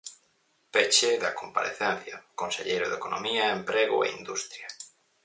Peche 0.73 1.11
da 1.23 1.31
comparecencia, 1.39 2.15
conselleiro 2.41 2.85
de 2.89 2.97
Economía, 3.01 3.53
Emprego 3.59 3.97
e 4.07 4.15
Industria. 4.19 4.67